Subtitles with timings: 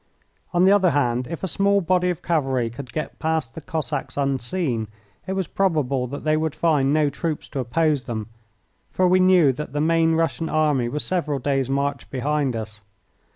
[0.51, 4.17] On the other hand, if a small body of cavalry could get past the Cossacks
[4.17, 4.87] unseen
[5.27, 8.25] it was probable that they would find no troops to oppose them,
[8.89, 12.81] for we knew that the main Russian army was several days' march behind us.